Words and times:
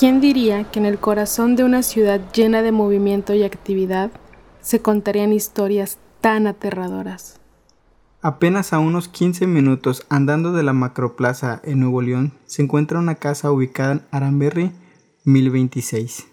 ¿Quién 0.00 0.22
diría 0.22 0.64
que 0.64 0.78
en 0.78 0.86
el 0.86 0.98
corazón 0.98 1.56
de 1.56 1.62
una 1.62 1.82
ciudad 1.82 2.22
llena 2.32 2.62
de 2.62 2.72
movimiento 2.72 3.34
y 3.34 3.42
actividad 3.42 4.10
se 4.62 4.80
contarían 4.80 5.34
historias 5.34 5.98
tan 6.22 6.46
aterradoras? 6.46 7.38
Apenas 8.22 8.72
a 8.72 8.78
unos 8.78 9.08
15 9.08 9.46
minutos 9.46 10.06
andando 10.08 10.52
de 10.52 10.62
la 10.62 10.72
macroplaza 10.72 11.60
en 11.64 11.80
Nuevo 11.80 12.00
León 12.00 12.32
se 12.46 12.62
encuentra 12.62 12.98
una 12.98 13.16
casa 13.16 13.52
ubicada 13.52 13.92
en 13.92 14.02
Aranberry 14.10 14.72
1026. 15.26 16.26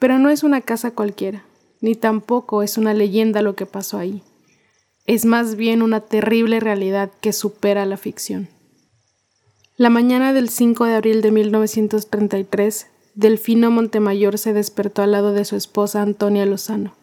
Pero 0.00 0.18
no 0.18 0.28
es 0.28 0.42
una 0.42 0.60
casa 0.60 0.90
cualquiera, 0.90 1.44
ni 1.80 1.94
tampoco 1.94 2.64
es 2.64 2.78
una 2.78 2.94
leyenda 2.94 3.42
lo 3.42 3.54
que 3.54 3.66
pasó 3.66 3.96
ahí. 3.96 4.24
Es 5.04 5.24
más 5.24 5.54
bien 5.54 5.82
una 5.82 6.00
terrible 6.00 6.58
realidad 6.58 7.12
que 7.20 7.32
supera 7.32 7.86
la 7.86 7.96
ficción. 7.96 8.48
La 9.78 9.90
mañana 9.90 10.32
del 10.32 10.48
5 10.48 10.86
de 10.86 10.94
abril 10.94 11.20
de 11.20 11.30
1933, 11.30 12.86
Delfino 13.14 13.70
Montemayor 13.70 14.38
se 14.38 14.54
despertó 14.54 15.02
al 15.02 15.12
lado 15.12 15.34
de 15.34 15.44
su 15.44 15.54
esposa 15.54 16.00
Antonia 16.00 16.46
Lozano. 16.46 16.96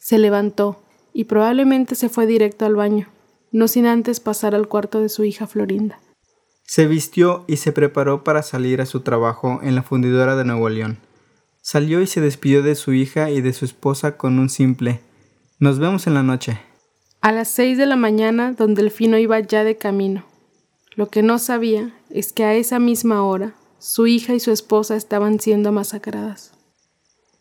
Se 0.00 0.18
levantó 0.18 0.82
y 1.14 1.24
probablemente 1.24 1.94
se 1.94 2.10
fue 2.10 2.26
directo 2.26 2.66
al 2.66 2.76
baño, 2.76 3.08
no 3.52 3.68
sin 3.68 3.86
antes 3.86 4.20
pasar 4.20 4.54
al 4.54 4.68
cuarto 4.68 5.00
de 5.00 5.08
su 5.08 5.24
hija 5.24 5.46
Florinda. 5.46 5.98
Se 6.64 6.86
vistió 6.86 7.46
y 7.46 7.56
se 7.56 7.72
preparó 7.72 8.22
para 8.22 8.42
salir 8.42 8.82
a 8.82 8.86
su 8.86 9.00
trabajo 9.00 9.60
en 9.62 9.74
la 9.74 9.82
fundidora 9.82 10.36
de 10.36 10.44
Nuevo 10.44 10.68
León. 10.68 10.98
Salió 11.62 12.02
y 12.02 12.06
se 12.06 12.20
despidió 12.20 12.62
de 12.62 12.74
su 12.74 12.92
hija 12.92 13.30
y 13.30 13.40
de 13.40 13.54
su 13.54 13.64
esposa 13.64 14.18
con 14.18 14.38
un 14.38 14.50
simple 14.50 15.00
Nos 15.58 15.78
vemos 15.78 16.06
en 16.06 16.12
la 16.12 16.22
noche. 16.22 16.60
A 17.22 17.32
las 17.32 17.48
seis 17.48 17.78
de 17.78 17.86
la 17.86 17.96
mañana, 17.96 18.52
don 18.52 18.74
Delfino 18.74 19.16
iba 19.16 19.40
ya 19.40 19.64
de 19.64 19.78
camino. 19.78 20.33
Lo 20.96 21.08
que 21.08 21.22
no 21.22 21.38
sabía 21.38 21.92
es 22.10 22.32
que 22.32 22.44
a 22.44 22.54
esa 22.54 22.78
misma 22.78 23.24
hora 23.24 23.54
su 23.78 24.06
hija 24.06 24.34
y 24.34 24.40
su 24.40 24.50
esposa 24.50 24.96
estaban 24.96 25.40
siendo 25.40 25.72
masacradas. 25.72 26.52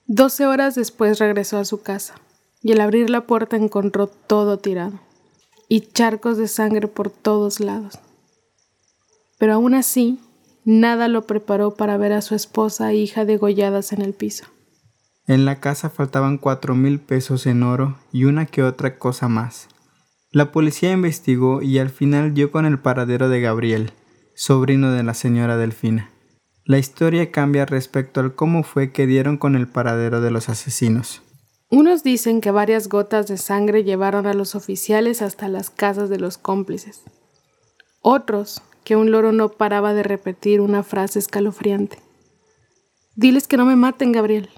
Doce 0.08 0.46
horas 0.46 0.76
después 0.76 1.20
regresó 1.20 1.58
a 1.58 1.66
su 1.66 1.81
casa 1.81 2.16
y 2.62 2.72
al 2.72 2.81
abrir 2.81 3.09
la 3.09 3.28
puerta 3.28 3.56
encontró 3.56 4.08
todo 4.08 4.58
tirado 4.58 5.00
y 5.70 5.81
charcos 5.81 6.38
de 6.38 6.48
sangre 6.48 6.88
por 6.88 7.09
todos 7.09 7.59
lados. 7.59 8.00
Pero 9.38 9.54
aún 9.54 9.74
así, 9.74 10.20
nada 10.66 11.08
lo 11.08 11.26
preparó 11.28 11.76
para 11.76 11.98
ver 11.98 12.14
a 12.14 12.22
su 12.22 12.36
esposa 12.36 12.92
e 12.92 12.96
hija 12.96 13.26
degolladas 13.26 13.94
en 13.94 14.02
el 14.02 14.14
piso. 14.14 14.46
En 15.26 15.46
la 15.46 15.59
casa 15.59 15.90
faltaban 15.90 16.38
cuatro 16.38 16.76
mil 16.76 17.00
pesos 17.00 17.46
en 17.46 17.64
oro 17.64 17.98
y 18.12 18.26
una 18.26 18.46
que 18.46 18.64
otra 18.64 18.98
cosa 18.98 19.30
más. 19.30 19.70
La 20.34 20.52
policía 20.52 20.92
investigó 20.92 21.62
y 21.62 21.78
al 21.78 21.92
final 21.92 22.34
dio 22.34 22.52
con 22.52 22.66
el 22.66 22.80
paradero 22.80 23.30
de 23.30 23.39
Gabriel, 23.39 23.92
sobrino 24.34 24.92
de 24.92 25.03
la 25.03 25.14
señora 25.14 25.58
Delfina. 25.58 26.09
La 26.66 26.80
historia 26.80 27.30
cambia 27.30 27.67
respecto 27.67 28.20
al 28.20 28.34
cómo 28.34 28.64
fue 28.64 28.92
que 28.92 29.06
dieron 29.06 29.38
con 29.38 29.56
el 29.56 29.67
paradero 29.67 30.22
de 30.22 30.31
los 30.31 30.50
asesinos. 30.50 31.22
Unos 31.70 32.02
dicen 32.02 32.42
que 32.42 32.50
varias 32.50 32.90
gotas 32.90 33.28
de 33.28 33.38
sangre 33.38 33.84
llevaron 33.84 34.25
a 34.25 34.34
los 34.34 34.56
oficiales 34.56 35.22
hasta 35.22 35.50
las 35.50 35.70
casas 35.70 36.09
de 36.09 36.17
los 36.17 36.40
cómplices. 36.40 37.03
Otros, 38.02 38.64
que 38.84 38.95
un 38.95 39.12
loro 39.12 39.34
no 39.34 39.50
paraba 39.50 39.94
de 39.94 40.02
repetir 40.02 40.62
una 40.62 40.81
frase 40.81 41.20
escalofriante. 41.20 42.00
Diles 43.16 43.47
que 43.47 43.58
no 43.58 43.66
me 43.66 43.75
maten, 43.75 44.12
Gabriel. 44.12 44.50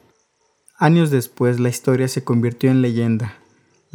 Años 0.78 1.12
después 1.12 1.60
la 1.60 1.68
historia 1.68 2.08
se 2.08 2.24
convirtió 2.24 2.72
en 2.72 2.82
leyenda 2.82 3.40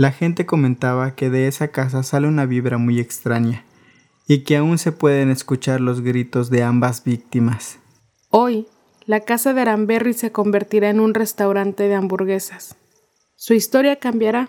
la 0.01 0.13
gente 0.13 0.47
comentaba 0.47 1.15
que 1.15 1.29
de 1.29 1.47
esa 1.47 1.69
casa 1.69 2.03
sale 2.03 2.27
una 2.27 2.47
vibra 2.47 2.79
muy 2.79 2.99
extraña 2.99 3.67
y 4.27 4.45
que 4.45 4.57
aún 4.57 4.79
se 4.79 4.93
pueden 4.93 5.29
escuchar 5.29 5.83
los 5.83 6.01
gritos 6.01 6.49
de 6.49 6.63
ambas 6.63 7.05
víctimas. 7.05 7.79
Hoy, 8.31 8.67
la 9.05 9.21
casa 9.21 9.53
de 9.53 9.61
Aranberry 9.61 10.15
se 10.15 10.33
convertirá 10.33 10.89
en 10.89 11.01
un 11.01 11.13
restaurante 11.13 11.87
de 11.87 11.97
hamburguesas. 11.97 12.77
Su 13.37 13.53
historia 13.53 13.97
cambiará, 13.97 14.49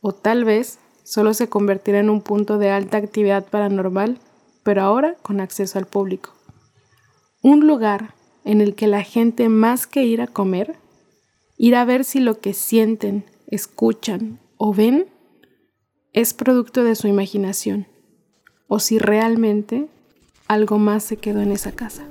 o 0.00 0.12
tal 0.14 0.44
vez 0.44 0.80
solo 1.04 1.32
se 1.32 1.48
convertirá 1.48 2.00
en 2.00 2.10
un 2.10 2.20
punto 2.20 2.58
de 2.58 2.70
alta 2.70 2.96
actividad 2.96 3.46
paranormal, 3.46 4.18
pero 4.64 4.82
ahora 4.82 5.14
con 5.22 5.40
acceso 5.40 5.78
al 5.78 5.86
público. 5.86 6.34
Un 7.40 7.68
lugar 7.68 8.16
en 8.44 8.60
el 8.60 8.74
que 8.74 8.88
la 8.88 9.04
gente 9.04 9.48
más 9.48 9.86
que 9.86 10.02
ir 10.02 10.20
a 10.20 10.26
comer, 10.26 10.74
irá 11.56 11.82
a 11.82 11.84
ver 11.84 12.02
si 12.02 12.18
lo 12.18 12.40
que 12.40 12.52
sienten, 12.52 13.24
escuchan 13.46 14.40
o 14.64 14.72
ven 14.72 15.08
es 16.12 16.34
producto 16.34 16.84
de 16.84 16.94
su 16.94 17.08
imaginación, 17.08 17.88
o 18.68 18.78
si 18.78 19.00
realmente 19.00 19.88
algo 20.46 20.78
más 20.78 21.02
se 21.02 21.16
quedó 21.16 21.40
en 21.40 21.50
esa 21.50 21.72
casa. 21.72 22.04